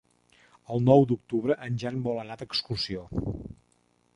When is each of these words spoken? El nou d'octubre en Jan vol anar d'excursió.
El 0.75 0.81
nou 0.85 1.03
d'octubre 1.11 1.57
en 1.67 1.77
Jan 1.83 1.99
vol 2.09 2.17
anar 2.25 2.39
d'excursió. 2.41 3.05